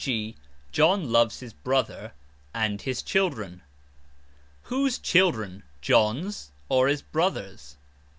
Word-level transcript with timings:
g., 0.03 0.35
"John 0.71 1.11
loves 1.11 1.41
his 1.41 1.53
brother 1.53 2.13
and 2.55 2.81
his 2.81 3.03
children." 3.03 3.61
Whose 4.63 4.97
children, 4.97 5.61
John's 5.79 6.51
or 6.69 6.87
his 6.87 7.03
brother's? 7.03 7.77